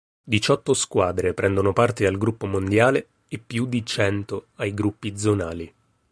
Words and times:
Diciotto 0.23 0.73
squadre 0.73 1.35
prendono 1.35 1.73
parte 1.73 2.07
al 2.07 2.17
Gruppo 2.17 2.47
Mondiale 2.47 3.09
e 3.27 3.37
più 3.37 3.67
di 3.67 3.85
cento 3.85 4.47
ai 4.55 4.73
gruppi 4.73 5.15
zonali. 5.15 5.71